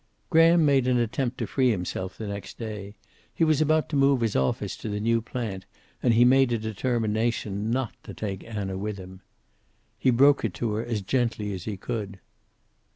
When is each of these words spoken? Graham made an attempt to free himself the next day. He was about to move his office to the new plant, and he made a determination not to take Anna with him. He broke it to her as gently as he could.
Graham 0.31 0.65
made 0.65 0.87
an 0.87 0.97
attempt 0.97 1.37
to 1.37 1.45
free 1.45 1.69
himself 1.69 2.17
the 2.17 2.25
next 2.25 2.57
day. 2.57 2.95
He 3.31 3.43
was 3.43 3.61
about 3.61 3.87
to 3.89 3.95
move 3.95 4.21
his 4.21 4.35
office 4.35 4.75
to 4.77 4.89
the 4.89 4.99
new 4.99 5.21
plant, 5.21 5.67
and 6.01 6.15
he 6.15 6.25
made 6.25 6.51
a 6.51 6.57
determination 6.57 7.69
not 7.69 7.93
to 8.05 8.15
take 8.15 8.43
Anna 8.43 8.79
with 8.79 8.97
him. 8.97 9.21
He 9.99 10.09
broke 10.09 10.43
it 10.43 10.55
to 10.55 10.71
her 10.71 10.83
as 10.83 11.03
gently 11.03 11.53
as 11.53 11.65
he 11.65 11.77
could. 11.77 12.19